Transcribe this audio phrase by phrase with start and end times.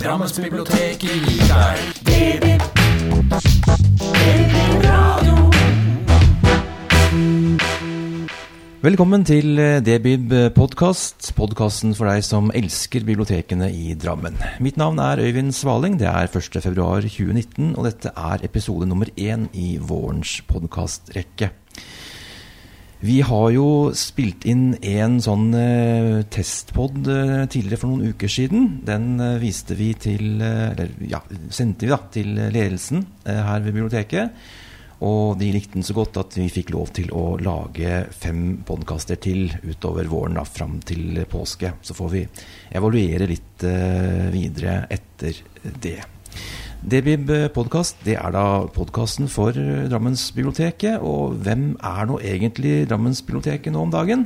[0.00, 2.54] Drammensbiblioteket gir deg Baby.
[4.80, 5.34] Radio.
[8.80, 14.40] Velkommen til eh, Debib podkast, podkasten for deg som elsker bibliotekene i Drammen.
[14.64, 19.74] Mitt navn er Øyvind Svaling, det er 1.2.2019, og dette er episode nummer én i
[19.76, 21.52] vårens podkastrekke.
[23.00, 28.66] Vi har jo spilt inn en sånn uh, testpod uh, tidligere for noen uker siden.
[28.84, 33.72] Den uh, viste vi til uh, Eller ja, sendte vi da til ledelsen her ved
[33.72, 34.36] biblioteket.
[35.08, 39.16] Og de likte den så godt at vi fikk lov til å lage fem podkaster
[39.16, 41.72] til utover våren, da, fram til påske.
[41.80, 42.26] Så får vi
[42.76, 43.64] evaluere litt
[44.34, 45.40] videre etter
[45.80, 46.02] det.
[46.80, 51.02] Debib podkast, det er da podkasten for Drammensbiblioteket.
[51.04, 54.22] Og hvem er nå egentlig Drammensbiblioteket nå om dagen?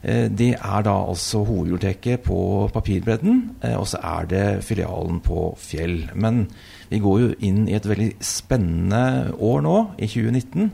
[0.00, 3.42] Det er da altså hovedbiblioteket på Papirbredden,
[3.74, 6.12] og så er det filialen på Fjell.
[6.14, 6.44] Men
[6.92, 10.70] vi går jo inn i et veldig spennende år nå, i 2019,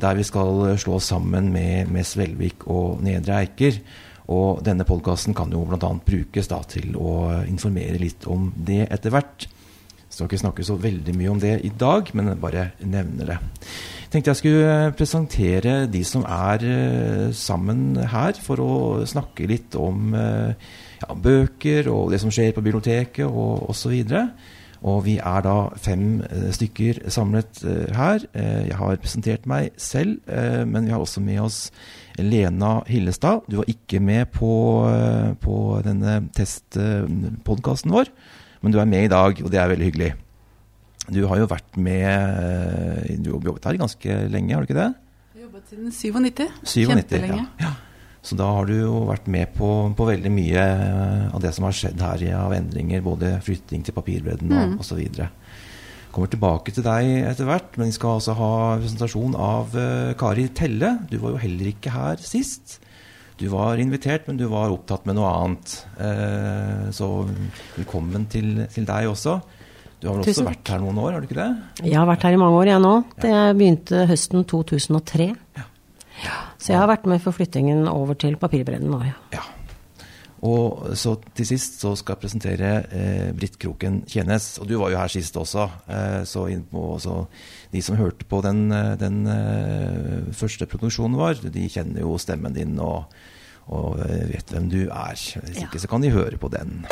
[0.00, 3.76] der vi skal slå oss sammen med, med Svelvik og Nedre Eiker.
[4.32, 5.92] Og denne podkasten kan jo bl.a.
[6.00, 9.52] brukes da til å informere litt om det etter hvert.
[10.14, 13.38] Skal ikke snakke så veldig mye om det i dag, men bare nevner det.
[14.04, 16.62] Jeg tenkte jeg skulle presentere de som er
[17.34, 18.74] sammen her, for å
[19.10, 23.96] snakke litt om ja, bøker og det som skjer på biblioteket og osv.
[24.84, 26.22] Og vi er da fem
[26.54, 27.64] stykker samlet
[27.96, 28.22] her.
[28.36, 31.58] Jeg har presentert meg selv, men vi har også med oss
[32.22, 33.48] Lena Hillestad.
[33.50, 34.54] Du var ikke med på,
[35.42, 35.58] på
[35.88, 38.14] denne testpodkasten vår.
[38.64, 40.12] Men du er med i dag, og det er veldig hyggelig.
[41.12, 44.92] Du har jo vært med Du har jobbet her ganske lenge, har du ikke det?
[45.34, 46.46] Jeg har jobbet siden 97.
[46.64, 47.42] 97 Kjempelenge.
[47.60, 47.74] Ja, ja.
[48.24, 50.62] Så da har du jo vært med på, på, veldig mye
[51.28, 53.02] av det som har skjedd her av endringer.
[53.04, 54.78] Både flytting til papirbredden og mm.
[54.80, 55.02] osv.
[56.14, 60.46] Kommer tilbake til deg etter hvert, men vi skal altså ha presentasjon av uh, Kari
[60.56, 60.94] Telle.
[61.10, 62.78] Du var jo heller ikke her sist.
[63.40, 65.74] Du var invitert, men du var opptatt med noe annet.
[65.98, 67.08] Eh, så
[67.74, 69.40] velkommen til, til, deg også.
[69.98, 71.48] Du har vel også vært her noen år, har du ikke det?
[71.88, 72.94] Jeg har vært her i mange år, jeg nå.
[73.24, 75.28] Det begynte høsten 2003.
[75.58, 76.38] Ja.
[76.60, 79.02] Så jeg har vært med for flyttingen over til papirbredden nå,
[79.34, 79.42] ja.
[80.44, 84.58] Og så til sist så skal jeg presentere eh, Britt Kroken Kjenes.
[84.60, 85.68] Og du var jo her sist også.
[85.88, 87.22] Eh, så, på, så,
[87.72, 88.66] de som hørte på den,
[89.00, 93.08] den eh, første produksjonen vår, de kjenner jo stemmen din og,
[93.72, 95.16] og vet hvem du er.
[95.16, 95.64] Hvis ja.
[95.64, 96.84] ikke så kan de høre på den.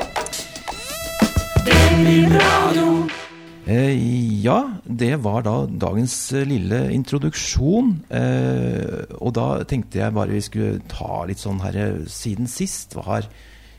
[1.69, 3.22] Eh,
[3.63, 6.17] ja, det var da dagens
[6.49, 7.93] lille introduksjon.
[8.11, 12.97] Eh, og da tenkte jeg bare vi skulle ta litt sånn her siden sist.
[12.97, 13.29] Hva har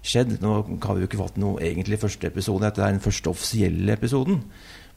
[0.03, 0.38] skjedd?
[0.44, 2.63] Nå har vi jo ikke fått noe egentlig første episode.
[2.63, 4.44] Dette er den første offisielle episoden.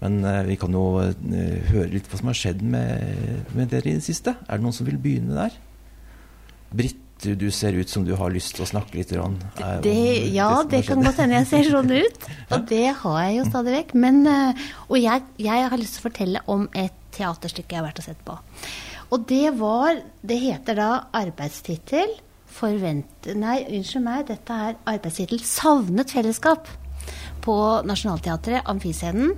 [0.02, 3.90] Men eh, vi kan jo eh, høre litt hva som har skjedd med, med dere
[3.90, 4.36] i det siste.
[4.46, 5.56] Er det noen som vil begynne der?
[6.76, 9.12] Britt, du ser ut som du har lyst til å snakke litt.
[9.16, 9.94] Er, det,
[10.34, 12.26] ja, det, det kan godt hende jeg ser sånn ut.
[12.54, 13.94] Og det har jeg jo stadig vekk.
[14.04, 17.88] Men, eh, og jeg, jeg, har lyst til å fortelle om et teaterstykke jeg har
[17.88, 18.36] vært og sett på.
[19.14, 22.16] Og det var Det heter da arbeidstittel
[22.56, 23.28] Forvent...
[23.36, 26.70] Nei, unnskyld meg, dette er arbeidstittel 'Savnet fellesskap'
[27.44, 27.56] på
[27.86, 29.34] Nationaltheatret, Amfiscenen.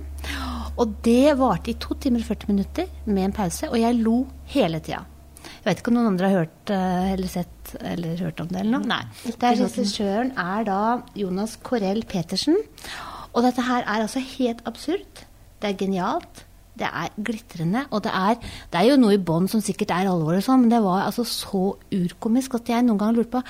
[0.79, 4.23] Og det varte i to timer og 40 minutter med en pause, og jeg lo
[4.53, 5.03] hele tida.
[5.59, 8.79] Jeg vet ikke om noen andre har hørt eller sett eller hørt om det eller
[8.79, 8.87] noe?
[8.89, 9.01] Nei.
[9.41, 10.81] Der regissøren er da
[11.19, 12.55] Jonas Corell Petersen.
[13.33, 15.25] Og dette her er altså helt absurd.
[15.59, 16.45] Det er genialt.
[16.79, 17.83] Det er glitrende.
[17.91, 18.39] Og det er,
[18.71, 21.05] det er jo noe i bånn som sikkert er alvor, og sånn, men det var
[21.05, 23.43] altså så urkomisk at jeg noen gang lurte på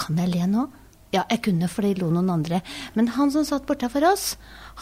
[0.00, 0.66] Kan jeg le nå?
[1.14, 2.58] Ja, jeg kunne, for det lo noen andre.
[2.98, 4.32] Men han som satt bortafor oss,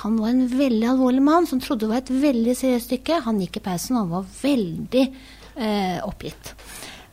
[0.01, 3.21] han var en veldig alvorlig mann som trodde det var et veldig seriøst stykke.
[3.27, 5.05] Han gikk i pausen og var veldig
[5.57, 6.55] eh, oppgitt.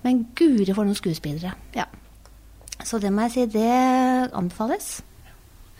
[0.05, 1.53] Men guri for noen skuespillere.
[1.75, 1.85] Ja.
[2.83, 4.99] Så det må jeg si, det anbefales.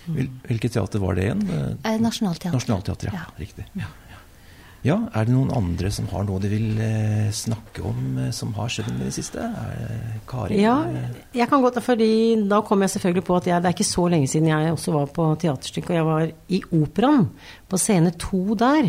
[0.10, 1.48] Hvilket teater var det igjen?
[1.50, 2.58] Eh, Nationaltheatret.
[2.58, 3.24] Nationalteater, ja.
[3.24, 3.40] ja.
[3.40, 3.68] Riktig.
[3.80, 3.90] Ja.
[4.80, 8.54] Ja, Er det noen andre som har noe de vil eh, snakke om eh, som
[8.56, 9.44] har skjedd med det siste?
[9.44, 10.62] Er Kari?
[10.62, 10.78] Ja,
[11.36, 14.06] jeg kan godt, fordi da kom jeg selvfølgelig på at jeg, det er ikke så
[14.14, 17.28] lenge siden jeg også var på teaterstykket, og jeg var i operaen,
[17.68, 18.88] på scene to der.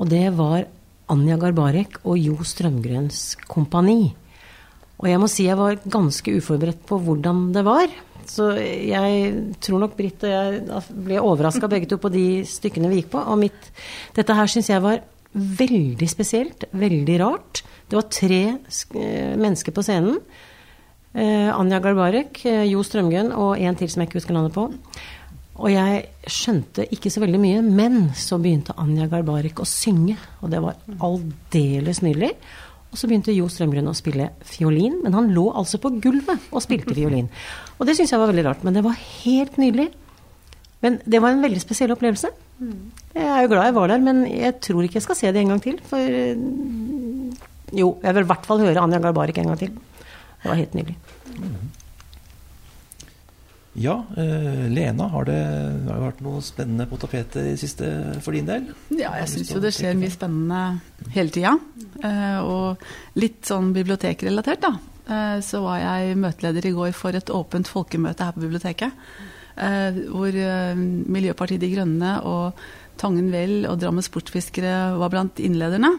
[0.00, 0.64] Og det var
[1.12, 4.14] Anja Garbarek og Jo Strømgrens kompani.
[4.96, 7.90] Og jeg må si jeg var ganske uforberedt på hvordan det var.
[8.26, 13.02] Så jeg tror nok Britt og jeg ble overraska begge to på de stykkene vi
[13.02, 13.22] gikk på.
[13.22, 13.70] Og mitt,
[14.16, 15.04] dette her syns jeg var
[15.36, 17.62] veldig spesielt, veldig rart.
[17.86, 20.18] Det var tre eh, mennesker på scenen.
[21.16, 24.66] Eh, Anja Garbarek, eh, Jo Strømgren og en til som jeg ikke husker navnet på.
[25.56, 30.18] Og jeg skjønte ikke så veldig mye, men så begynte Anja Garbarek å synge.
[30.44, 32.34] Og det var aldeles nydelig.
[32.92, 36.62] Og så begynte Jo Strømgren å spille fiolin, men han lå altså på gulvet og
[36.64, 37.30] spilte fiolin.
[37.76, 39.88] Og det syns jeg var veldig rart, men det var helt nydelig.
[40.84, 42.30] Men det var en veldig spesiell opplevelse.
[43.16, 45.42] Jeg er jo glad jeg var der, men jeg tror ikke jeg skal se det
[45.42, 45.80] en gang til.
[45.88, 46.36] For eh,
[47.76, 49.74] jo, jeg vil i hvert fall høre Anja Garbarek en gang til.
[50.44, 50.96] Det var helt nydelig.
[53.76, 55.36] Ja, eh, Lena, har det,
[55.84, 57.90] har vært noe spennende på tapetet i siste
[58.24, 58.70] for din del?
[58.96, 61.52] Ja, jeg syns jo det skjer mye spennende hele tida.
[62.00, 64.72] Eh, og litt sånn bibliotekrelatert, da.
[65.06, 68.96] Eh, så var jeg møteleder i går for et åpent folkemøte her på biblioteket.
[69.56, 72.58] Eh, hvor eh, Miljøpartiet De Grønne og
[73.00, 75.92] Tangen Vel og Drammen Sportsfiskere var blant innlederne.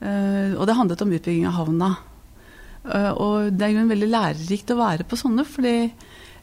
[0.00, 1.94] Eh, og det handlet om utbygging av havna.
[2.84, 5.88] Og det er jo en veldig lærerikt å være på sånne, fordi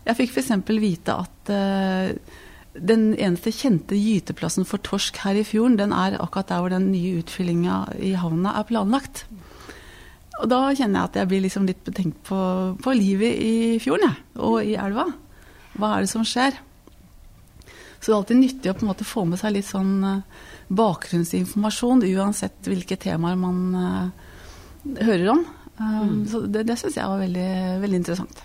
[0.07, 0.51] jeg fikk f.eks.
[0.81, 2.39] vite at uh,
[2.71, 6.89] den eneste kjente gyteplassen for torsk her i fjorden, den er akkurat der hvor den
[6.93, 9.25] nye utfyllinga i havna er planlagt.
[10.41, 12.39] Og da kjenner jeg at jeg blir liksom litt betenkt på,
[12.81, 14.23] på livet i fjorden, jeg.
[14.41, 15.05] Og i elva.
[15.77, 16.55] Hva er det som skjer?
[17.99, 20.39] Så det er alltid nyttig å på en måte få med seg litt sånn eh,
[20.73, 25.43] bakgrunnsinformasjon, uansett hvilke temaer man uh, hører om.
[25.77, 27.51] Um, Så det, det syns jeg var veldig,
[27.83, 28.41] veldig interessant.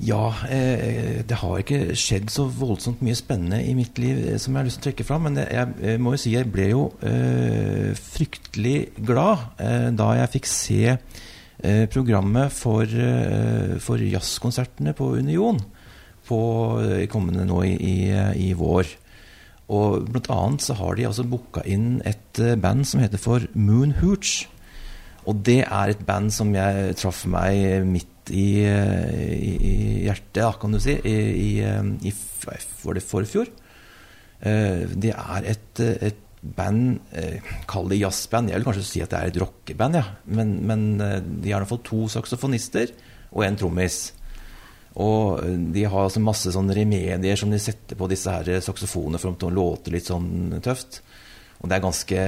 [0.00, 4.54] Ja, eh, det har ikke skjedd så voldsomt mye spennende i mitt liv eh, som
[4.54, 5.26] jeg har lyst til å trekke fram.
[5.28, 10.32] Men jeg, jeg må jo si jeg ble jo eh, fryktelig glad eh, da jeg
[10.38, 15.60] fikk se eh, programmet for, eh, for jazzkonsertene på Union
[16.30, 16.40] på
[16.80, 17.98] eh, kommende nå i, i,
[18.48, 18.96] i vår.
[19.70, 23.44] Og blant annet så har de altså booka inn et eh, band som heter for
[23.52, 24.46] Moon Hooch.
[25.28, 29.74] Og det er et band som jeg traff meg midt i, i, i
[30.06, 31.50] hjertet, kan du si, i, i,
[32.08, 33.50] i Var det forfjor?
[34.40, 38.50] Eh, Det er et, et band eh, Kall det jazzband.
[38.50, 40.06] Jeg vil kanskje si at det er et rockeband, ja.
[40.32, 42.94] Men, men eh, de har fall to saksofonister
[43.30, 43.98] og en trommis.
[45.00, 49.46] Og de har altså masse sånne remedier som de setter på disse her saksofonene for
[49.46, 50.98] å låte litt sånn tøft.
[51.60, 52.24] Og det er ganske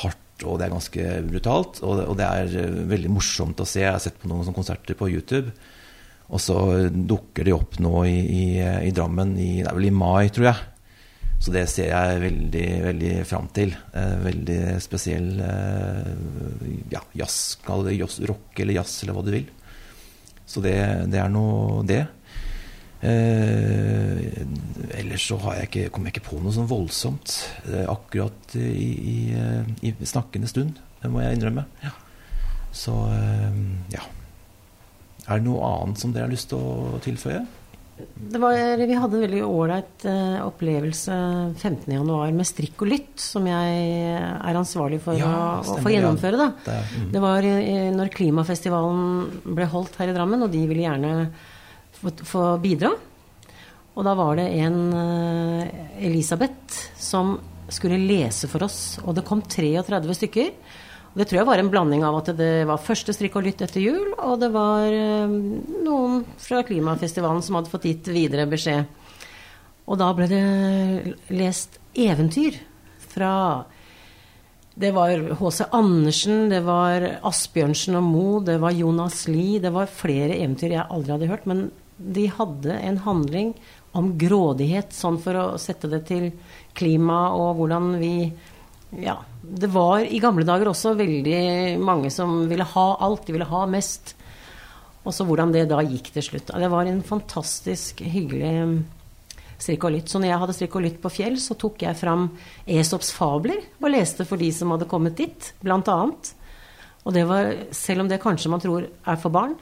[0.00, 1.80] hardt og det er ganske brutalt.
[1.86, 3.82] Og, og det er eh, veldig morsomt å se.
[3.84, 5.54] Jeg har sett på noen sånne konserter på YouTube.
[6.26, 6.56] Og så
[6.90, 8.46] dukker de opp nå i, i,
[8.88, 10.64] i Drammen i, det er vel i mai, tror jeg.
[11.36, 13.74] Så det ser jeg veldig, veldig fram til.
[13.94, 16.12] Eh, veldig spesiell eh,
[16.92, 19.48] ja, jazz, kall det jazz, rock eller jazz, eller hva du vil.
[20.46, 20.76] Så det,
[21.12, 21.46] det er nå
[21.86, 22.04] det.
[23.06, 24.42] Eh,
[24.98, 27.36] ellers så har jeg ikke, kom jeg ikke på noe sånn voldsomt
[27.68, 30.80] eh, akkurat i, i, eh, i snakkende stund.
[31.02, 31.66] Det må jeg innrømme.
[31.84, 31.94] Ja.
[32.74, 33.60] Så eh,
[33.94, 34.02] ja.
[35.26, 37.44] Er det noe annet som dere har lyst til å tilføye?
[37.96, 41.14] Det var, vi hadde en veldig ålreit eh, opplevelse
[41.56, 43.86] 15.1 med strikk og lytt, som jeg
[44.36, 46.36] er ansvarlig for Ja, å, å få gjennomføre.
[46.42, 46.48] Da.
[46.66, 47.06] Det mm.
[47.14, 51.14] Det var eh, når klimafestivalen ble holdt her i Drammen, og de ville gjerne
[52.26, 52.92] få, bidra.
[53.96, 57.36] Og da var det en eh, Elisabeth som
[57.72, 60.50] skulle lese for oss, og det kom 33 stykker.
[61.10, 63.64] Og det tror jeg var en blanding av at det var første strikk og lytt
[63.64, 65.36] etter jul, og det var eh,
[65.86, 68.84] noen fra klimafestivalen som hadde fått gitt videre beskjed.
[69.86, 70.44] Og da ble det
[71.32, 72.58] lest eventyr
[73.14, 73.32] fra
[74.76, 75.64] det var H.C.
[75.72, 79.62] Andersen, det var Asbjørnsen og Moe, det var Jonas Lie.
[79.64, 81.46] Det var flere eventyr jeg aldri hadde hørt.
[81.48, 81.62] Men
[81.96, 83.54] de hadde en handling
[83.96, 86.28] om grådighet, sånn for å sette det til
[86.76, 88.32] klima og hvordan vi
[88.96, 89.16] Ja.
[89.42, 93.26] Det var i gamle dager også veldig mange som ville ha alt.
[93.26, 94.14] De ville ha mest.
[95.04, 96.50] Og så hvordan det da gikk til slutt.
[96.50, 98.84] Det var en fantastisk hyggelig
[99.58, 100.10] strikk og lytt.
[100.10, 102.28] Så når jeg hadde strikk og lytt på Fjell, så tok jeg fram
[102.66, 106.32] Esops fabler og leste for de som hadde kommet dit, blant annet.
[107.06, 109.54] Og det var, selv om det kanskje man tror er for barn,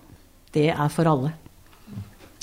[0.57, 1.35] det er for alle.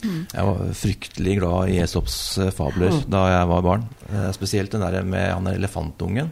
[0.03, 2.15] Jeg var fryktelig glad i Esops
[2.55, 3.83] fabler fabler da jeg var barn.
[4.11, 6.31] Eh, Spesielt den der med han elefantungen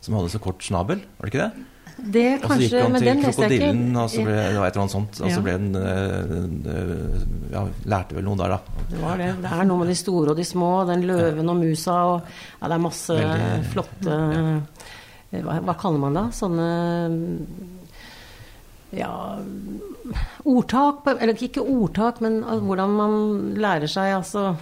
[0.00, 1.64] som hadde så kort snabel, var det ikke det?
[1.98, 3.58] Det Og så gikk kanskje, han men til den leste jeg ikke.
[3.58, 5.16] krokodillen, og så ble det var et eller annet sånt.
[5.18, 8.58] Og så ble den øh, Ja, lærte vel noe der, da.
[8.92, 9.28] Det var det.
[9.42, 12.20] Det er noe med de store og de små, den løven og musa og
[12.60, 14.18] Ja, det er masse Veldig- flotte
[15.32, 15.42] ja.
[15.42, 16.26] hva, hva kaller man det?
[16.38, 16.68] Sånne
[18.92, 19.38] ja,
[20.44, 24.56] ordtak på- Eller ikke ordtak, men al- hvordan man lærer seg altså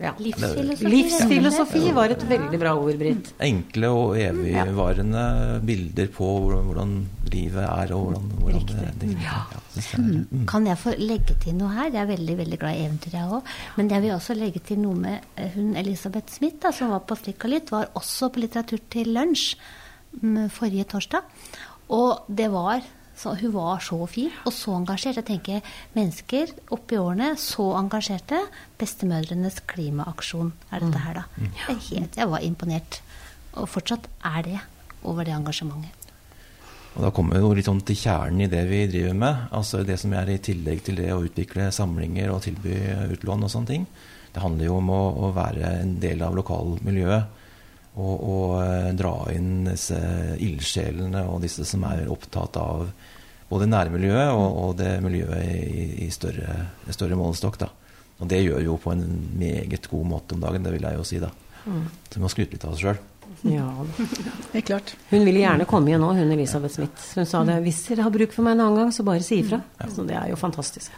[0.00, 0.10] ja.
[0.18, 0.88] Livsfilosofi.
[0.90, 3.32] Livsfilosofi var et veldig bra ord, Britt.
[3.40, 6.94] Enkle og evigvarende bilder på hvordan, hvordan
[7.32, 9.38] livet er, og hvordan, hvordan det, det, ja,
[9.76, 10.46] er- mm.
[10.50, 11.90] Kan jeg få legge til noe her?
[11.92, 13.42] Jeg er veldig veldig glad i eventyr, jeg òg.
[13.76, 17.00] Men jeg vil også legge til noe med eh, hun Elisabeth Smith, da, som var
[17.06, 19.54] på Strikk og litt, var også på Litteratur til lunsj
[20.20, 21.22] mm, forrige torsdag.
[21.90, 22.82] Og det var
[23.16, 25.20] så, Hun var så fin og så engasjert.
[25.20, 28.40] Jeg tenker mennesker oppi årene så engasjerte.
[28.80, 31.26] Bestemødrenes klimaaksjon er dette her, da.
[31.40, 33.02] Jeg, er helt, jeg var imponert.
[33.54, 34.58] Og fortsatt er det
[35.04, 36.00] over det engasjementet.
[36.94, 39.46] Og da kommer vi jo litt sånn til kjernen i det vi driver med.
[39.58, 42.76] Altså det som er i tillegg til det å utvikle samlinger og tilby
[43.16, 43.86] utlån og sånne ting.
[44.34, 47.42] Det handler jo om å, å være en del av lokalmiljøet.
[47.94, 49.98] Og, og eh, dra inn disse
[50.42, 52.88] ildsjelene og disse som er opptatt av
[53.46, 56.56] både nærmiljøet og, og det miljøet i, i større,
[56.88, 57.60] i større målestokk.
[57.62, 57.70] da.
[58.18, 59.04] Og det gjør vi jo på en
[59.38, 61.22] meget god måte om dagen, det vil jeg jo si.
[61.22, 61.30] da.
[61.64, 62.98] Så vi må skryte litt av oss sjøl.
[63.46, 63.68] Ja.
[64.54, 64.94] Helt klart.
[65.10, 67.08] Hun ville gjerne komme igjen nå, hun Elisabeth Smith.
[67.18, 69.40] Hun sa det hvis dere har bruk for meg en annen gang, så bare si
[69.42, 69.60] ifra.
[69.92, 70.92] Så det er jo fantastisk.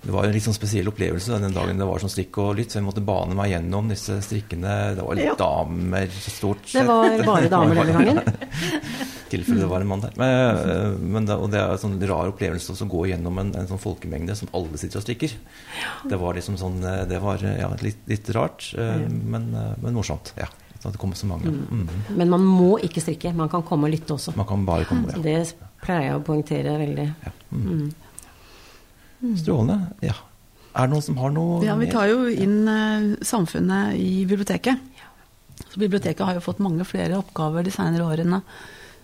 [0.00, 2.72] Det var en litt sånn spesiell opplevelse den dagen det var sånn strikk og lytt,
[2.72, 4.76] så jeg måtte bane meg gjennom disse strikkene.
[4.96, 5.34] Det var litt Ja.
[5.36, 6.80] damer stort sett.
[6.80, 8.22] Det var bare damer denne gangen.
[9.30, 10.16] I tilfelle det var en mann der.
[10.16, 13.52] Men, øh, men det, og det er en sånn rar opplevelse å gå gjennom en,
[13.60, 15.36] en sånn folkemengde som alle sitter og strikker.
[16.10, 20.32] Det var liksom sånn øh, Det var ja, litt, litt rart, øh, men, men morsomt.
[20.40, 20.48] Ja.
[20.80, 21.50] At det kom så mange.
[21.52, 21.88] Mm.
[22.16, 23.34] Men man må ikke strikke.
[23.36, 24.32] Man kan komme og lytte også.
[24.40, 25.12] Man kan bare komme.
[25.12, 25.20] Ja.
[25.20, 25.54] Det
[25.84, 27.04] pleier jeg å poengtere veldig.
[27.26, 27.32] Ja.
[27.52, 27.90] Mm.
[29.20, 29.92] Strålende.
[30.04, 30.14] Ja.
[30.70, 34.78] Er det noen som har noe Ja, vi tar jo inn eh, samfunnet i biblioteket.
[35.70, 38.42] Så biblioteket har jo fått mange flere oppgaver de senere årene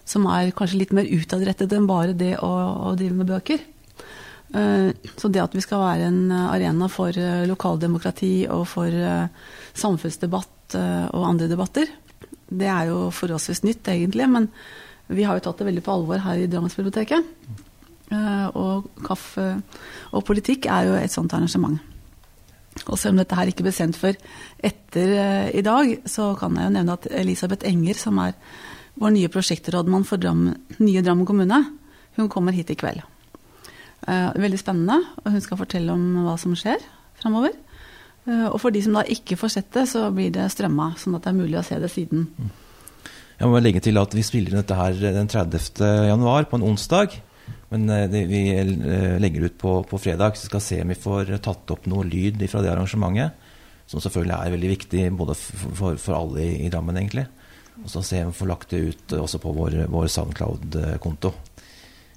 [0.07, 2.51] som er kanskje litt mer utadrettet enn bare det å,
[2.91, 3.59] å drive med bøker.
[4.55, 7.11] Eh, Så det at vi skal være en eh, arena for
[7.51, 8.91] lokaldemokrati og for
[9.77, 11.87] samfunnsdebatt og andre debatter,
[12.51, 14.49] det er jo forholdsvis nytt egentlig, men
[15.07, 17.23] vi har jo tatt det veldig på alvor her i Drammensbiblioteket.
[18.07, 19.57] Eh, Og kaffe
[20.15, 21.81] og politikk er jo et sånt arrangement.
[22.87, 24.15] Og selv om dette her ikke ble sendt før
[24.63, 28.37] etter eh, i dag, så kan jeg jo nevne at Elisabeth Enger, som er
[29.01, 31.59] vår nye prosjektrådmann for Drammen, nye Drammen kommune,
[32.17, 33.03] hun kommer hit i kveld.
[34.07, 36.85] Eh, veldig spennende, og hun skal fortelle om hva som skjer
[37.23, 37.57] framover.
[38.27, 41.23] Og for de som da ikke får sett det, så blir det strømma, sånn at
[41.23, 42.25] det er mulig å se det siden.
[43.39, 45.79] Jeg må legge til at vi spiller dette her den 30.
[46.11, 47.15] januar på en onsdag.
[47.69, 50.99] Men eh, det, vi eh, legger ut på, på fredag, så skal se om vi
[50.99, 53.43] får tatt opp noe lyd fra det arrangementet.
[53.87, 57.27] Som selvfølgelig er veldig viktig både for, for, for alle i, i Drammen, egentlig.
[57.85, 61.33] Og så se om vi får lagt det ut eh, også på vår, vår Soundcloud-konto.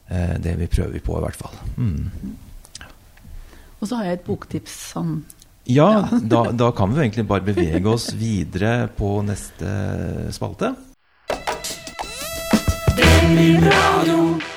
[0.08, 1.58] Eh, det vi prøver på, i hvert fall.
[1.78, 2.38] Mm.
[3.80, 5.20] Og så har jeg et boktips sånn
[5.70, 9.70] Ja, da, da kan vi egentlig bare bevege oss videre på neste
[10.36, 10.74] spalte.
[13.00, 14.49] Eh,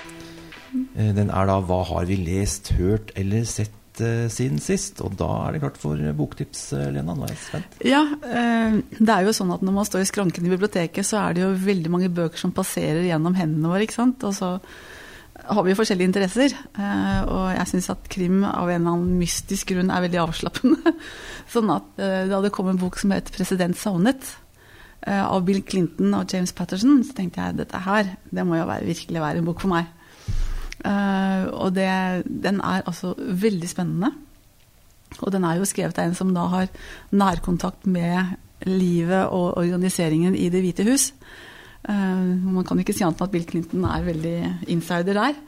[0.94, 5.48] Den er da 'Hva har vi lest, hørt eller sett eh, siden sist?' Og da
[5.48, 7.14] er det klart for boktips, eh, Lena.
[7.14, 7.78] Nå er jeg spent.
[7.84, 11.28] Ja, eh, det er jo sånn at når man står i skranken i biblioteket, så
[11.28, 14.22] er det jo veldig mange bøker som passerer gjennom hendene våre, ikke sant.
[14.24, 14.60] Og så
[15.42, 16.52] har vi jo forskjellige interesser.
[16.78, 20.94] eh, Og jeg syns at krim av en eller annen mystisk grunn er veldig avslappende.
[21.52, 24.36] Sånn at eh, da det kom en bok som het 'President savnet',
[25.06, 28.66] eh, av Bill Clinton og James Patterson, så tenkte jeg dette her, det må jo
[28.66, 29.86] være, virkelig være en bok for meg.
[30.82, 31.88] Eh, og det,
[32.26, 34.10] den er altså veldig spennende.
[35.20, 36.72] Og den er jo skrevet av en som da har
[37.12, 38.34] nærkontakt med
[38.66, 41.12] livet og organiseringen i Det hvite hus.
[41.88, 44.36] Eh, man kan ikke si annet enn at Bill Clinton er veldig
[44.74, 45.38] insider der.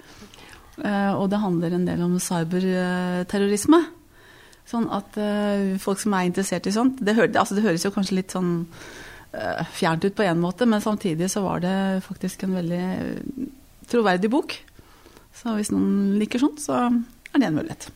[0.85, 3.83] Eh, og det handler en del om cyberterrorisme.
[4.64, 5.19] Sånn at
[5.83, 8.62] folk som er interessert i sånt det, hø altså det høres jo kanskje litt sånn
[9.76, 12.87] fjernt ut på en måte, men samtidig så var det faktisk en veldig
[13.93, 14.57] troverdig bok.
[15.35, 17.88] Så hvis noen liker sånn, så er det en mulighet.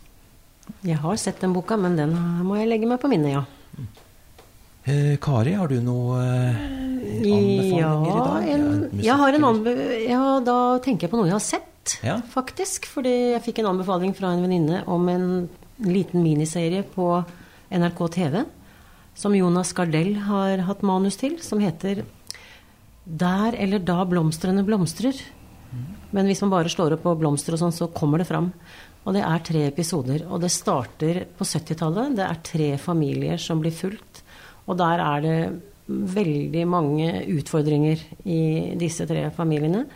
[0.85, 2.13] Jeg har sett den boka, men den
[2.45, 3.45] må jeg legge meg på minnet, ja.
[4.89, 6.59] Eh, Kari, har du noe eh,
[7.29, 8.49] anbefalinger Ja, i dag?
[8.55, 9.73] en, musikk, jeg har en anbe
[10.09, 10.55] ja, da
[10.85, 12.19] tenker jeg på noe jeg har sett, Ja.
[12.33, 12.87] faktisk.
[12.89, 15.27] Fordi jeg fikk en anbefaling fra en venninne om en
[15.85, 17.11] liten miniserie på
[17.71, 18.45] NRK TV
[19.19, 22.05] som Jonas Gardell har hatt manus til, som heter
[23.07, 25.21] 'Der eller da blomstrene blomstrer'.
[26.17, 28.53] Men hvis man bare slår opp på blomster og sånn, så kommer det fram.
[29.05, 30.25] Og det er tre episoder.
[30.29, 32.17] Og det starter på 70-tallet.
[32.19, 34.23] Det er tre familier som blir fulgt.
[34.69, 35.39] Og der er det
[35.89, 38.41] veldig mange utfordringer i
[38.81, 39.87] disse tre familiene.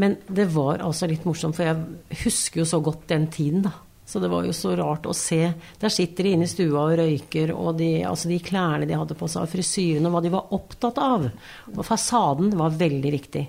[0.00, 3.72] Men det var altså litt morsomt, for jeg husker jo så godt den tiden, da.
[4.10, 5.52] Så det var jo så rart å se.
[5.78, 9.14] Der sitter de inne i stua og røyker, og de, altså de klærne de hadde
[9.18, 11.28] på seg, frisyrene, og hva de var opptatt av.
[11.76, 13.44] Og fasaden var veldig viktig.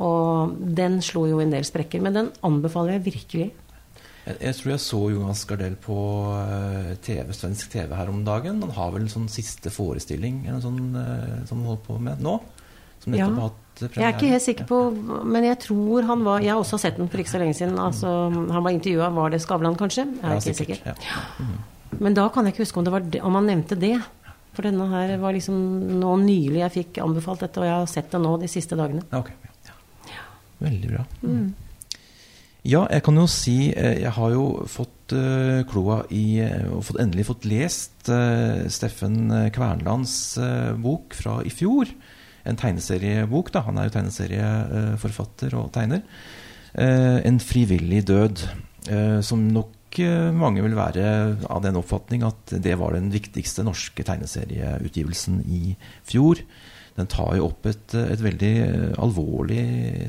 [0.00, 2.00] Og den slo jo en del sprekker.
[2.00, 3.50] Men den anbefaler jeg virkelig.
[4.26, 5.96] Jeg, jeg tror jeg så Jonas Gardell på
[6.40, 8.60] eh, TV, svensk TV her om dagen.
[8.64, 11.98] Han har vel en sånn siste forestilling eller noe sånn, eh, som han holder på
[12.04, 12.34] med nå?
[13.00, 13.28] Som nettopp Ja.
[13.34, 14.00] har hatt premiere.
[14.04, 14.78] Jeg er ikke helt sikker på
[15.24, 17.78] Men jeg tror han var Jeg har også sett den for ikke så lenge siden.
[17.80, 18.10] Altså,
[18.52, 19.08] han var intervjua.
[19.16, 20.04] Var det Skavlan, kanskje?
[20.04, 20.96] Jeg er Ja, ikke sikkert, sikker.
[21.40, 21.46] ja.
[21.98, 23.96] Men da kan jeg ikke huske om, det var om han nevnte det.
[24.52, 25.56] For denne her var liksom
[26.00, 29.02] nå nylig jeg fikk anbefalt dette, og jeg har sett det nå de siste dagene.
[29.12, 29.32] Okay.
[30.60, 31.04] Veldig bra.
[32.60, 36.84] Ja, jeg kan jo si eh, Jeg har jo fått uh, kloa i eh, Og
[36.84, 41.88] fått, endelig fått lest uh, Steffen Kvernlands uh, bok fra i fjor.
[42.44, 43.64] En tegneseriebok, da.
[43.66, 46.00] Han er jo tegneserieforfatter og tegner.
[46.72, 48.40] En frivillig død.
[49.26, 49.98] som nok
[50.32, 51.04] mange vil være
[51.52, 55.74] av den oppfatning at det var den viktigste norske tegneserieutgivelsen i
[56.08, 56.40] fjor.
[57.00, 59.64] Den tar jo opp et, et veldig eh, alvorlig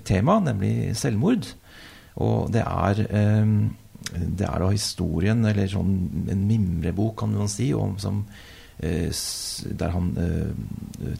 [0.08, 1.48] tema, nemlig selvmord.
[2.22, 3.54] Og det er, eh,
[4.20, 5.94] det er da historien, eller sånn
[6.32, 8.26] en mimrebok, kan man si, om, som,
[8.84, 9.08] eh,
[9.80, 10.14] der han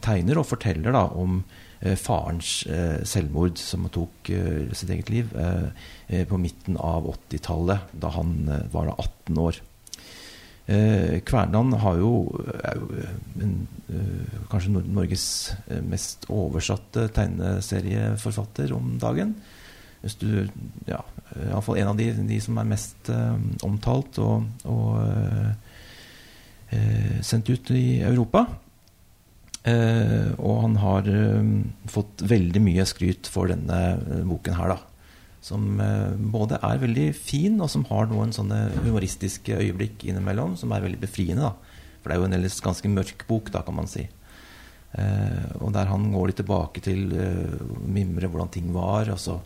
[0.04, 1.44] tegner og forteller da om
[1.98, 2.60] farens
[3.10, 4.30] selvmord, som tok
[4.78, 5.32] sitt eget liv
[6.30, 8.36] på midten av 80-tallet, da han
[8.70, 9.58] var da 18 år.
[10.72, 12.12] Eh, Kvernan har jo,
[12.64, 12.90] er jo
[13.44, 13.56] en,
[13.92, 15.26] eh, kanskje Norges
[15.68, 19.36] eh, mest oversatte tegneserieforfatter om dagen.
[20.02, 20.30] Hvis du,
[20.88, 21.02] ja,
[21.50, 23.38] Iallfall en av de, de som er mest eh,
[23.68, 25.52] omtalt og, og eh,
[26.78, 28.46] eh, sendt ut i Europa.
[29.62, 31.52] Eh, og han har eh,
[31.92, 34.91] fått veldig mye skryt for denne eh, boken her, da.
[35.42, 40.72] Som eh, både er veldig fin, og som har noen sånne humoristiske øyeblikk innimellom, som
[40.76, 41.50] er veldig befriende.
[41.50, 41.54] da.
[42.02, 44.08] For det er jo en ellers ganske mørk bok, da, kan man si.
[44.94, 49.40] Eh, og der han går litt tilbake til eh, mimre hvordan ting var, og så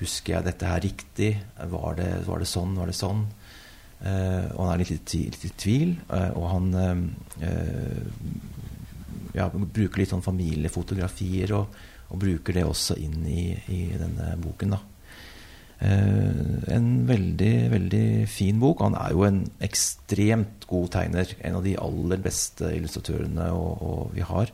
[0.00, 1.32] husker jeg dette her riktig?
[1.72, 2.72] Var det, var det sånn?
[2.78, 3.24] Var det sånn?
[4.02, 6.72] Eh, og han er litt, i- tvil, eh, og han
[7.42, 8.06] eh,
[9.36, 11.76] ja, bruker litt sånn familiefotografier og,
[12.12, 14.74] og bruker det også inn i, i denne boken.
[14.76, 14.80] da.
[15.82, 16.42] Eh,
[16.76, 18.84] en veldig, veldig fin bok.
[18.86, 21.34] Han er jo en ekstremt god tegner.
[21.42, 24.52] En av de aller beste illustratørene og, og vi har.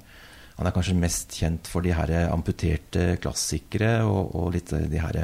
[0.59, 5.23] Han er kanskje mest kjent for de her amputerte klassikere og, og litt de her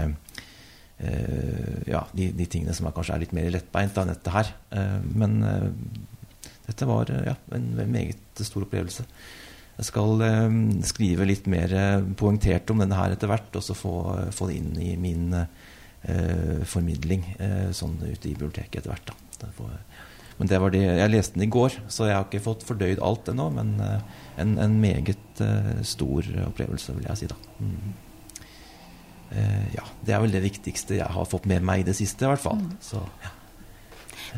[0.95, 4.53] Uh, ja, de, de tingene som er, kanskje er litt mer lettbeint enn dette her.
[4.71, 5.65] Uh, men uh,
[6.67, 9.05] dette var eh, ja, en meget stor opplevelse.
[9.75, 13.77] Jeg skal eh, skrive litt mer eh, poengtert om denne her etter hvert, og så
[13.77, 13.95] få,
[14.35, 15.73] få det inn i min eh,
[16.69, 19.15] formidling eh, sånn ute i biblioteket etter hvert.
[19.41, 19.47] Da.
[20.39, 23.03] Men det var det, jeg leste den i går, så jeg har ikke fått fordøyd
[23.05, 23.51] alt ennå.
[23.55, 24.01] Men eh,
[24.43, 27.31] en, en meget eh, stor opplevelse, vil jeg si.
[27.31, 27.39] da.
[27.61, 27.95] Mm.
[29.31, 32.27] Eh, ja, Det er vel det viktigste jeg har fått med meg i det siste,
[32.27, 32.67] i hvert fall.
[32.83, 33.33] Så, ja.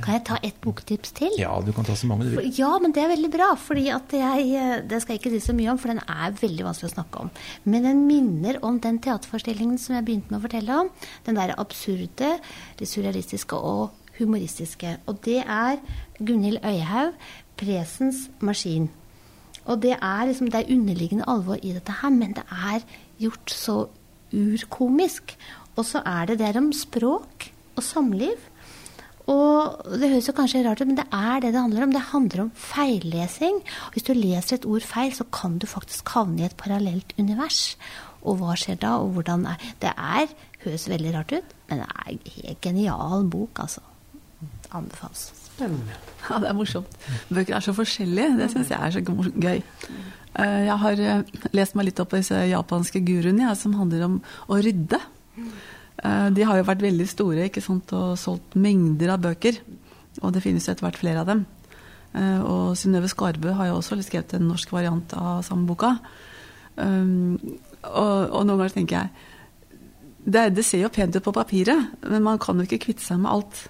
[0.04, 1.32] Kan jeg ta et boktips til?
[1.38, 2.50] ja, du kan ta så mange du vil.
[2.58, 3.54] Ja, men det er veldig bra.
[3.56, 6.32] fordi at jeg, eh, Det skal jeg ikke si så mye om, for den er
[6.32, 7.30] veldig vanskelig å snakke om.
[7.64, 10.90] Men den minner om den teaterforestillingen som jeg begynte med å fortelle om.
[11.24, 12.38] Den der absurde,
[12.78, 14.98] det surrealistiske og humoristiske.
[15.06, 15.78] Og det er
[16.18, 17.14] Gunhild Øyhaug,
[17.56, 18.88] 'Presens maskin'.
[19.66, 22.84] Og det er liksom, det er underliggende alvor i dette her, men det er
[23.18, 23.88] gjort så
[24.32, 25.36] urkomisk.
[25.76, 28.38] Og så er det der om språk og samliv.
[29.26, 31.94] Og det høres jo kanskje rart ut, men det er det det handler om.
[31.94, 33.56] Det handler om feillesing.
[33.94, 37.74] Hvis du leser et ord feil, så kan du faktisk havne i et parallelt univers.
[38.22, 40.30] Og hva skjer da, og hvordan er Det er,
[40.64, 43.82] høres veldig rart ut, men det er en helt genial bok, altså.
[44.74, 45.30] Anbefales.
[45.48, 45.94] Spennende.
[46.26, 46.94] Ja, det er morsomt.
[47.30, 48.32] Bøker er så forskjellige.
[48.40, 49.02] Det syns jeg er så
[49.46, 49.60] gøy.
[50.38, 51.22] Eh, Jeg har eh,
[51.54, 54.16] lest meg litt opp på disse japanske guruene ja, som handler om
[54.50, 54.98] å rydde.
[56.04, 59.60] Eh, De har jo vært veldig store ikke sant, og solgt mengder av bøker.
[60.22, 61.46] Og det finnes jo etter hvert flere av dem.
[62.14, 65.96] Eh, Og Synnøve Skarbø har jo også skrevet en norsk variant av samme boka.
[66.76, 67.38] Um,
[67.88, 69.08] og, og noen ganger tenker jeg
[70.26, 73.22] det, det ser jo pent ut på papiret, men man kan jo ikke kvitte seg
[73.22, 73.60] med alt.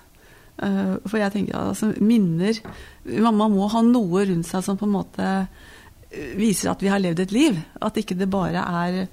[0.58, 2.56] Eh, for jeg tenker altså, minner
[3.04, 5.26] Mamma må ha noe rundt seg som på en måte
[6.38, 7.58] viser at vi har levd et liv.
[7.84, 9.06] At ikke det bare er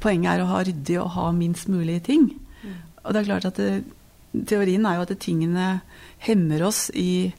[0.00, 2.28] Poenget er å ha ryddig og ha minst mulig ting.
[3.04, 3.84] Og det er klart at det,
[4.48, 5.66] Teorien er jo at tingene
[6.24, 7.30] hemmer oss i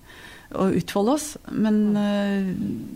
[0.55, 1.27] å utfolde oss.
[1.51, 2.47] Men uh,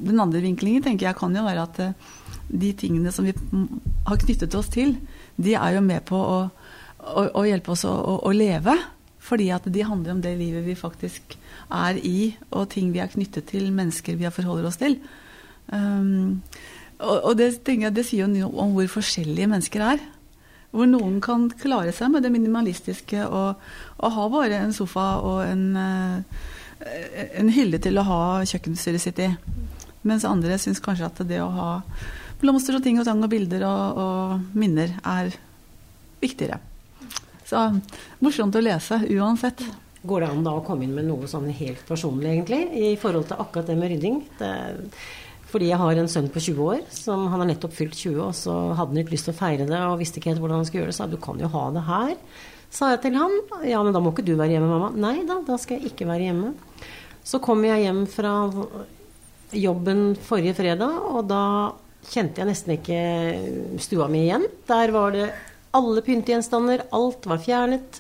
[0.08, 2.14] den andre vinklingen tenker jeg kan jo være at uh,
[2.50, 3.36] de tingene som vi
[4.08, 4.96] har knyttet oss til,
[5.38, 6.40] de er jo med på å,
[7.04, 8.78] å, å hjelpe oss å, å, leve.
[9.20, 11.36] Fordi at de handler om det livet vi faktisk
[11.76, 14.96] er i, og ting vi er knyttet til, mennesker vi forholder oss til.
[15.70, 16.40] Um,
[16.98, 20.08] og, og det, jeg, det sier jo noe om hvor forskjellige mennesker er.
[20.70, 23.62] Hvor noen kan klare seg med det minimalistiske og,
[23.98, 26.48] og ha bare en sofa og en, eh,
[27.42, 29.32] en hylle til å ha kjøkkenstyret sitt i.
[30.08, 31.70] Mens andre syns kanskje at det å ha
[32.40, 35.34] blomster og ting og tang og bilder og, og minner er
[36.22, 36.62] viktigere.
[37.50, 37.66] Så
[38.22, 39.64] morsomt å lese uansett.
[40.06, 43.28] Går det an da å komme inn med noe sånn helt personlig, egentlig, i forhold
[43.28, 44.22] til akkurat det med rydding?
[44.40, 44.52] Det
[45.50, 48.36] fordi jeg har en sønn på 20 år som han har nettopp fylt 20, og
[48.38, 50.70] så hadde han ikke lyst til å feire det og visste ikke helt hvordan han
[50.70, 51.00] skulle gjøre det.
[51.00, 52.14] Så du kan jo ha det her,
[52.74, 53.36] sa jeg til han.
[53.66, 54.94] Ja, men da må ikke du være hjemme, mamma.
[54.94, 56.54] Nei da, da skal jeg ikke være hjemme.
[57.26, 58.34] Så kom jeg hjem fra
[59.58, 61.44] jobben forrige fredag, og da
[62.10, 63.00] kjente jeg nesten ikke
[63.82, 64.46] stua mi igjen.
[64.70, 65.32] Der var det
[65.78, 68.00] alle pyntegjenstander, alt var fjernet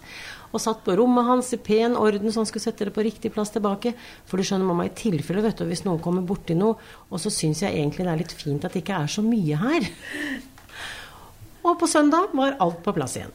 [0.50, 3.32] og satt på rommet hans i pen orden så han skulle sette det på riktig
[3.36, 3.94] plass tilbake.
[4.30, 7.32] For du skjønner, mamma, i tilfelle, vet du, hvis noen kommer borti noe, og så
[7.34, 9.90] syns jeg egentlig det er litt fint at det ikke er så mye her.
[11.66, 13.34] Og på søndag var alt på plass igjen.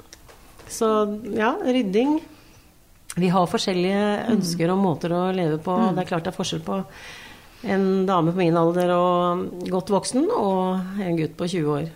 [0.71, 0.89] Så
[1.37, 2.17] ja, rydding.
[3.15, 5.77] Vi har forskjellige ønsker og måter å leve på.
[5.77, 5.93] Mm.
[5.95, 6.81] Det er klart det er forskjell på
[7.75, 11.87] en dame på min alder og godt voksen og en gutt på 20 år.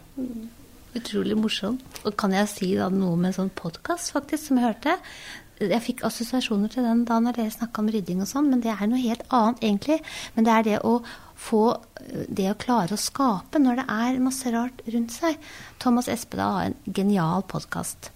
[0.96, 2.00] Utrolig morsomt.
[2.08, 4.94] Og kan jeg si noe med en sånn podkast, faktisk, som jeg hørte?
[5.58, 8.70] Jeg fikk assosiasjoner til den da når dere snakka om rydding og sånn, men det
[8.72, 9.98] er noe helt annet, egentlig.
[10.36, 10.94] Men det er det å
[11.38, 11.64] få
[12.08, 15.36] det å klare å skape når det er masse rart rundt seg.
[15.82, 18.12] Thomas Espedal har en genial podkast.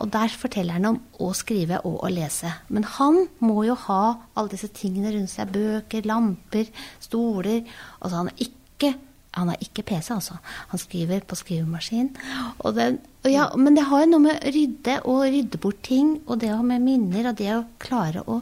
[0.00, 2.54] Og der forteller han om å skrive og å lese.
[2.72, 5.52] Men han må jo ha alle disse tingene rundt seg.
[5.52, 6.70] Bøker, lamper,
[7.02, 7.66] stoler.
[8.00, 8.94] Altså han er ikke
[9.36, 10.40] han har ikke PC, altså.
[10.72, 12.10] Han skriver på skrivemaskin.
[12.58, 16.16] Og den, og ja, men det har jo noe med rydde og rydde bort ting,
[16.26, 18.40] og det med minner, og det å klare å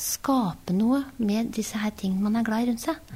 [0.00, 3.14] skape noe med disse her tingene man er glad i rundt seg.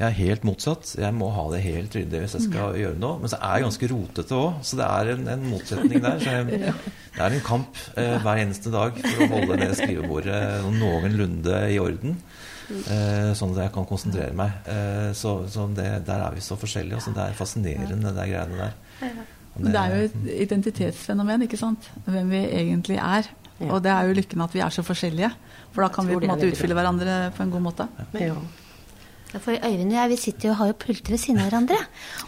[0.00, 0.94] Jeg er helt motsatt.
[0.96, 2.84] Jeg må ha det helt ryddig hvis jeg skal ja.
[2.86, 3.20] gjøre noe.
[3.20, 6.22] Men så er jeg ganske rotete òg, så det er en, en motsetning der.
[6.24, 6.60] Jeg,
[7.16, 10.40] det er en kamp eh, hver eneste dag for å holde det skrivebordet
[10.80, 12.16] noenlunde i orden.
[12.70, 14.54] Eh, sånn at jeg kan konsentrere meg.
[14.70, 17.00] Eh, så, så det, der er vi så forskjellige.
[17.00, 18.78] Altså, det er fascinerende, de greiene der.
[19.00, 21.90] Det, det, er jo et identitetsfenomen, ikke sant.
[22.06, 23.28] Hvem vi egentlig er.
[23.60, 23.74] Ja.
[23.74, 25.32] Og det er jo lykken at vi er så forskjellige.
[25.74, 27.88] For da kan vi på en måte utfylle hverandre på en god måte.
[28.18, 28.38] Ja.
[29.30, 31.76] For Øyvind og jeg vi sitter jo og har jo pulter ved siden av hverandre.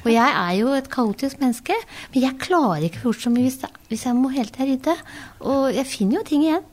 [0.05, 1.75] Og jeg er jo et kaotisk menneske,
[2.13, 3.59] men jeg klarer ikke fort så mye hvis,
[3.91, 4.95] hvis jeg må hele tida rydde.
[5.41, 6.69] Og jeg finner jo ting igjen.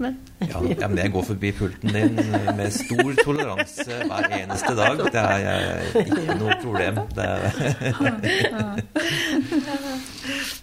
[0.00, 0.14] Men.
[0.38, 2.14] Ja, ja, men jeg går forbi pulten din
[2.56, 5.02] med stor toleranse hver eneste dag.
[5.12, 7.00] Det er ikke noe problem.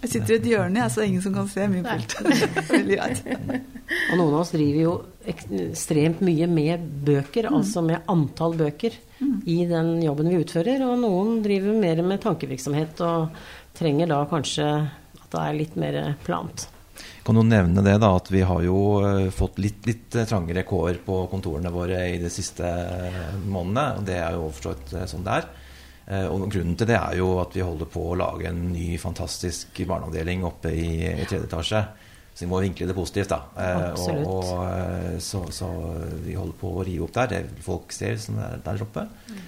[0.02, 2.16] jeg sitter i et hjørne, jeg, så det er ingen som kan se min pult.
[2.72, 3.22] Veldig greit.
[4.10, 4.94] Og noen av oss driver jo
[5.30, 7.58] ekstremt mye med bøker, mm.
[7.60, 9.36] altså med antall bøker, mm.
[9.46, 10.82] i den jobben vi utfører.
[10.88, 13.30] Og noen driver mer med tankevirksomhet og
[13.78, 14.66] trenger da kanskje
[15.22, 16.66] at det er litt mer plant.
[17.28, 20.62] Kan du nevne det da, at vi har jo eh, fått litt, litt eh, trangere
[20.64, 23.98] kår på kontorene våre i de siste eh, månedene.
[23.98, 25.50] og Det er jo forstått sånn det er.
[26.32, 29.82] Og Grunnen til det er jo at vi holder på å lage en ny, fantastisk
[29.90, 31.82] barneavdeling oppe i, i tredje etasje.
[32.32, 33.42] Så vi må vinkle det positivt, da.
[34.00, 35.68] Og, og så, så,
[36.24, 37.34] vi holder på å rive opp der.
[37.34, 39.04] Det folk ser som er der oppe.
[39.28, 39.46] Mm.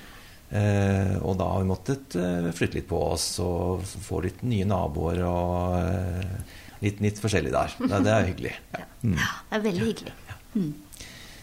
[0.60, 2.20] Eh, og da har vi måttet
[2.58, 5.24] flytte litt på oss og få litt nye naboer.
[5.24, 7.75] og litt, litt forskjellig der.
[7.81, 8.55] Det, det er hyggelig.
[8.77, 8.85] Ja.
[9.03, 9.16] Mm.
[9.19, 9.33] ja.
[9.51, 10.14] det er veldig hyggelig.
[10.29, 10.38] Ja.
[10.55, 10.73] Mm.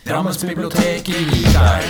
[0.08, 1.82] Drammensbiblioteket gir deg.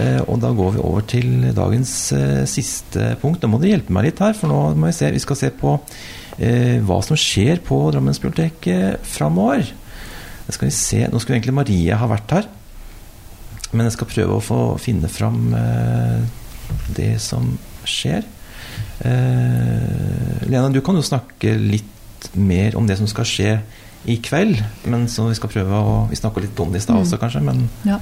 [0.00, 3.42] Eh, og da går vi over til dagens eh, siste punkt.
[3.42, 5.50] Nå må du hjelpe meg litt her, for nå må vi se, vi skal se
[5.52, 5.74] på
[6.38, 9.66] eh, hva som skjer på Drammensbiblioteket framover.
[10.50, 12.48] Skal vi se, Nå skulle egentlig Marie ha vært her,
[13.70, 16.20] men jeg skal prøve å få finne fram eh,
[16.96, 17.52] det som
[17.86, 18.26] skjer.
[19.00, 23.52] Eh, Lena, du kan jo snakke litt mer om det som skal skje
[24.08, 24.60] i kveld.
[24.88, 27.42] Men så vi skal prøve å Vi snakka litt om det i stad også, kanskje.
[27.44, 27.98] Men ja.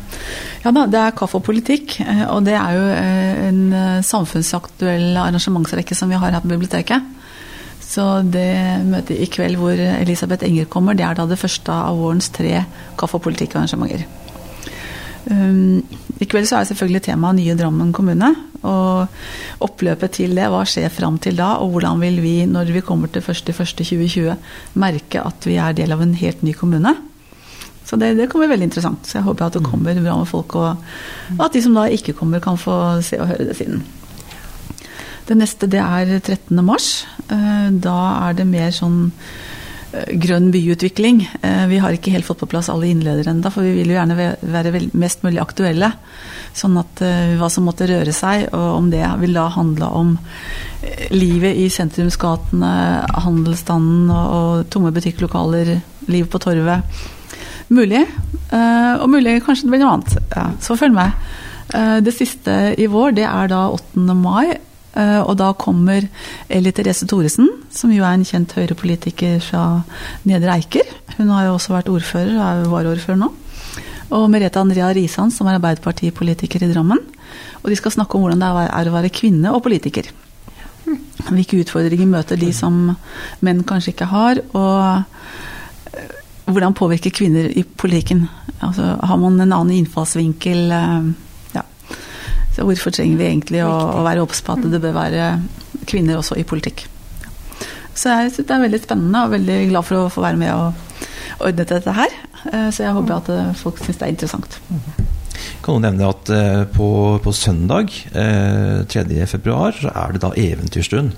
[0.65, 0.73] ja.
[0.73, 1.99] da, det er kaffe og politikk.
[2.05, 3.63] Eh, og det er jo eh, en
[4.07, 7.15] samfunnsaktuell arrangementsrekke som vi har her på biblioteket.
[7.89, 11.97] Så det møtet i kveld hvor Elisabeth Enger kommer, det er da det første av
[11.97, 12.67] vårens tre
[13.01, 14.05] kaffe- og politikkarrangementer.
[15.29, 15.83] Um,
[16.19, 18.31] I kveld så er selvfølgelig temaet nye Drammen kommune.
[18.67, 22.83] Og oppløpet til det, hva skjer fram til da, og hvordan vil vi når vi
[22.83, 24.35] kommer til 1.1.2020
[24.83, 26.97] merke at vi er del av en helt ny kommune.
[27.89, 29.07] Så det, det kommer veldig interessant.
[29.07, 30.83] Så jeg håper at det kommer bra med folk, og,
[31.39, 32.75] og at de som da ikke kommer, kan få
[33.07, 33.87] se og høre det siden.
[35.29, 36.59] Det neste det er 13.
[36.65, 37.07] mars.
[37.31, 37.97] Eh, Da
[38.29, 39.13] er det mer sånn
[40.21, 41.23] grønn byutvikling.
[41.43, 43.97] Eh, Vi har ikke helt fått på plass alle innledere ennå, for vi vil jo
[43.97, 45.93] gjerne være mest mulig aktuelle.
[46.55, 50.15] Sånn at eh, hva som måtte røre seg, og om det vil da handle om
[50.83, 52.73] eh, livet i sentrumsgatene,
[53.25, 55.77] handelsstanden og, tomme butikklokaler,
[56.09, 56.83] liv på torvet.
[57.71, 58.05] Mulig.
[58.53, 60.17] eh, Og mulig kanskje det blir noe annet.
[60.37, 61.13] Ja, så følg med.
[61.75, 64.15] Eh, Det siste i vår, det er da 8.
[64.17, 64.59] mai.
[64.99, 66.07] Eh, Og da kommer
[66.51, 69.83] Eli Therese Thoresen, som jo er en kjent høyrepolitiker fra
[70.29, 70.89] Nedre Eiker.
[71.17, 73.33] Hun har jo også vært ordfører, og er varaordfører nå.
[74.17, 77.01] Og Merete Andrea Risan, som er Arbeiderpartipolitiker i Drammen.
[77.63, 80.09] Og de skal snakke om hvordan det er å være kvinne og politiker.
[81.29, 82.95] Hvilke utfordringer møter de som
[83.45, 85.03] menn kanskje ikke har, og
[85.93, 86.13] eh,
[86.49, 88.25] hvordan påvirker kvinner i politikken?
[88.65, 90.73] Altså, har man en annen innfallsvinkel?
[92.59, 95.27] Så hvorfor trenger vi egentlig å, å være obs på at det bør være
[95.87, 96.89] kvinner også i politikk?
[97.95, 100.51] Så jeg synes det er veldig spennende, og veldig glad for å få være med
[100.57, 102.17] og ordne til dette her.
[102.51, 104.59] Eh, Så jeg håper at eh, folk syns det er interessant.
[105.63, 106.89] Kan du nevne at eh, på,
[107.23, 109.07] på søndag eh, 3.
[109.31, 111.15] februar så er det da eventyrstund.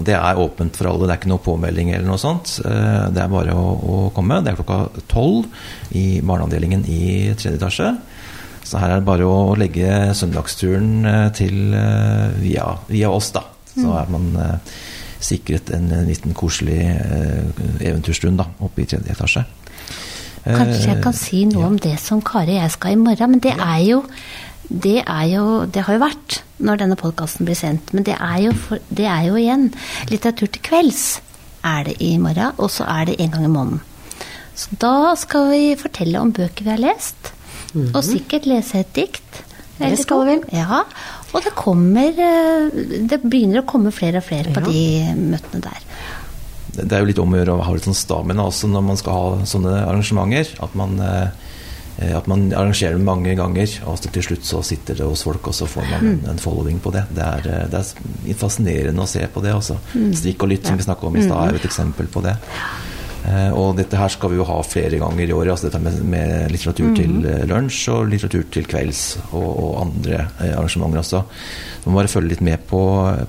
[0.00, 2.56] Og Det er åpent for alle, det er ikke noe påmelding eller noe sånt.
[2.64, 4.38] Det er bare å, å komme.
[4.42, 5.46] Det er klokka tolv
[5.94, 7.02] i barneavdelingen i
[7.36, 7.90] tredje etasje.
[8.62, 13.44] Så her er det bare å legge søndagsturen eh, til eh, via, via oss, da.
[13.72, 14.76] Så er man eh,
[15.22, 16.80] sikret en, en liten koselig
[17.80, 19.44] eventyrstund da, oppe i tredje etasje.
[20.42, 21.68] Kanskje jeg kan si noe ja.
[21.70, 23.36] om det som Kari og jeg skal i morgen.
[23.36, 24.00] Men det er jo
[24.68, 27.92] det, er jo, det har jo vært når denne podkasten blir sendt.
[27.94, 29.68] Men det er, jo for, det er jo igjen
[30.10, 31.04] litteratur til kvelds
[31.62, 33.82] er det i morgen, og så er det en gang i måneden.
[34.58, 37.32] Så da skal vi fortelle om bøker vi har lest,
[37.74, 39.42] og sikkert lese et dikt.
[39.80, 40.02] eller Mhm.
[40.02, 40.34] skal vi.
[40.56, 40.82] Ja,
[41.34, 42.70] og det kommer eh,
[43.08, 44.66] Det begynner å komme flere og flere på Ja.
[44.66, 45.80] de møtene der.
[46.74, 48.96] det er jo litt om å gjøre å ha litt sånn stamina også når man
[48.96, 50.46] skal ha sånne arrangementer.
[50.62, 54.94] At man, eh, at man arrangerer dem mange ganger, og så til slutt så sitter
[54.94, 57.04] det hos folk, og så får man en, en following på det.
[57.14, 57.74] Det er, eh, det
[58.30, 59.76] er fascinerende å se på det også.
[60.14, 62.36] Strikk og lytt, som vi snakka om i stad, er jo et eksempel på det.
[63.22, 65.52] Eh, og dette her skal vi jo ha flere ganger i året.
[65.54, 70.24] altså dette med, med litteratur til eh, lunsj og litteratur til kvelds, og, og andre
[70.42, 71.22] eh, arrangementer også.
[71.84, 72.80] Du må bare følge litt med på,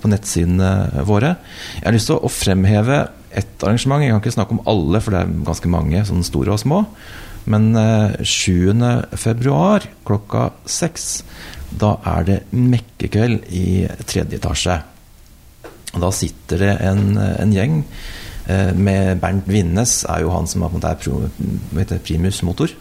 [0.02, 1.36] på nettsidene våre.
[1.78, 3.04] Jeg har lyst til å fremheve
[3.34, 4.02] et arrangement.
[4.02, 6.82] Jeg kan ikke snakke om alle, for det er ganske mange, sånn store og små.
[7.54, 8.74] Men eh, 7.
[9.20, 11.22] februar klokka seks,
[11.70, 14.82] da er det mekkekveld i tredje etasje.
[15.94, 17.82] Og da sitter det en, en gjeng
[18.76, 20.74] med Bernt Vinnes er jo han som er,
[21.84, 22.74] er primus motor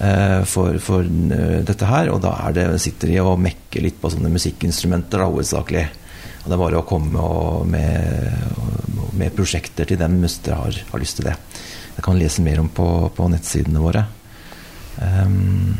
[0.00, 2.10] eh, for, for eh, dette her.
[2.12, 5.86] Og da det, sitter de og mekker litt på sånne musikkinstrumenter, da, hovedsakelig.
[6.44, 7.28] Og det er bare å komme
[7.70, 11.38] med, med prosjekter til dem hvis dere har, har lyst til det.
[11.94, 14.04] Det kan lese mer om på, på nettsidene våre.
[14.98, 15.74] Um,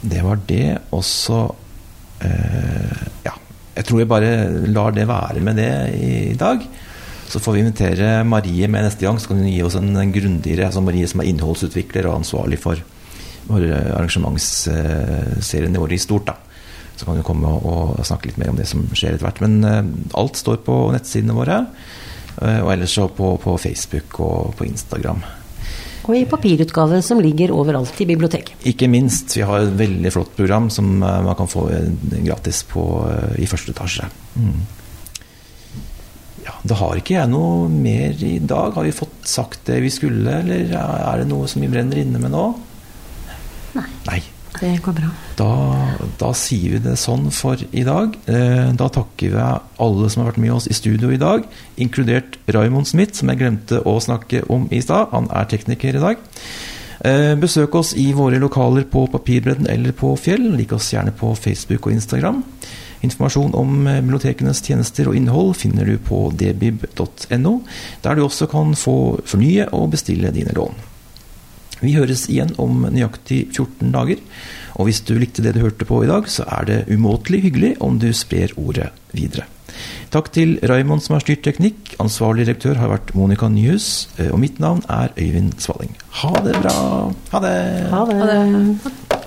[0.00, 0.66] det var det.
[0.96, 1.44] Og så
[2.24, 3.36] eh, Ja.
[3.70, 4.30] Jeg tror jeg bare
[4.66, 6.64] lar det være med det i dag.
[7.30, 10.12] Så får vi invitere Marie med neste gang, så kan hun gi oss en, en
[10.12, 12.82] grundigere altså Marie som er innholdsutvikler og ansvarlig for,
[13.46, 16.26] for arrangementsserien vår i stort.
[16.32, 16.34] da.
[16.98, 19.40] Så kan hun komme og, snakke litt mer om det som skjer etter hvert.
[19.46, 19.84] Men eh,
[20.18, 21.62] alt står på nettsidene våre.
[22.42, 25.22] eh, og ellers så på, på Facebook og på Instagram.
[26.08, 28.66] Og i papirutgave som ligger overalt i biblioteket.
[28.66, 29.36] Ikke minst.
[29.36, 31.88] Vi har et veldig flott program som eh, man kan få eh,
[32.26, 34.08] gratis på, eh, i første etasje.
[34.34, 34.60] Mm.
[36.62, 38.74] Da har ikke jeg noe mer i dag.
[38.76, 42.20] Har vi fått sagt det vi skulle, eller er det noe som vi brenner inne
[42.20, 42.44] med nå?
[43.78, 43.88] Nei.
[44.10, 44.20] Nei.
[44.60, 45.08] Det går bra.
[45.38, 45.52] Da,
[46.20, 48.16] da sier vi det sånn for i dag.
[48.28, 49.44] Eh, da takker vi
[49.80, 51.46] alle som har vært med oss i studio i dag,
[51.80, 55.14] inkludert Raymond Smith, som jeg glemte å snakke om i stad.
[55.14, 56.20] Han er tekniker i dag.
[57.00, 60.50] Eh, besøk oss i våre lokaler på Papirbredden eller på Fjell.
[60.58, 62.42] Lik oss gjerne på Facebook og Instagram.
[63.06, 67.54] Informasjon om eh, bibliotekenes tjenester og innhold finner du på dbib.no,
[68.04, 70.76] der du også kan få fornye og bestille dine lån.
[71.80, 74.20] Vi høres igjen om nøyaktig 14 dager,
[74.76, 77.72] og hvis du likte det du hørte på i dag, så er det umåtelig hyggelig
[77.80, 79.48] om du sprer ordet videre.
[80.12, 84.42] Takk til Raymond som har styrt teknikk, ansvarlig redaktør har vært Monica Nyhus, eh, og
[84.42, 85.96] mitt navn er Øyvind Svaling.
[86.20, 86.76] Ha det bra.
[87.32, 87.56] Ha det.
[87.94, 88.20] Ha det.
[88.20, 89.19] Ha det.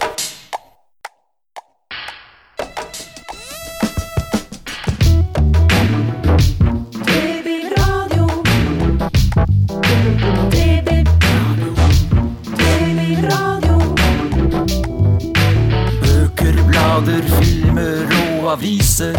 [16.93, 18.05] blader, filmer
[18.43, 19.13] og aviser.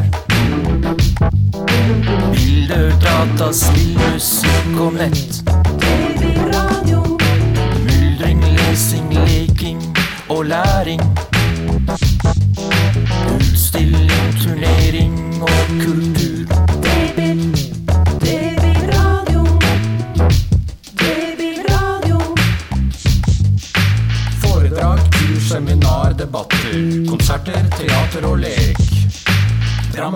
[2.32, 6.83] Bilder, data, spill, musikk og nett.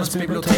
[0.08, 0.57] Stadtbibliothek.